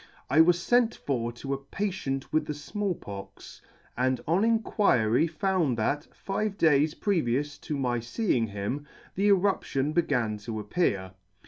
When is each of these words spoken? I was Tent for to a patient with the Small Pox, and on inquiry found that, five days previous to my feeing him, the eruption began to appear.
I 0.31 0.41
was 0.41 0.65
Tent 0.67 0.95
for 0.95 1.31
to 1.33 1.53
a 1.53 1.59
patient 1.59 2.33
with 2.33 2.47
the 2.47 2.55
Small 2.55 2.95
Pox, 2.95 3.61
and 3.95 4.19
on 4.27 4.43
inquiry 4.43 5.27
found 5.27 5.77
that, 5.77 6.07
five 6.11 6.57
days 6.57 6.95
previous 6.95 7.59
to 7.59 7.77
my 7.77 7.99
feeing 7.99 8.47
him, 8.47 8.87
the 9.13 9.27
eruption 9.27 9.93
began 9.93 10.37
to 10.39 10.59
appear. 10.59 11.11